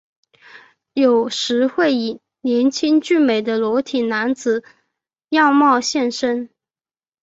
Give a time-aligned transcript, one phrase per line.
[0.95, 4.63] 有时会以年轻俊美的裸体男子
[5.29, 6.49] 样貌现身。